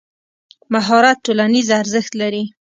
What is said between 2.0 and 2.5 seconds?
لري.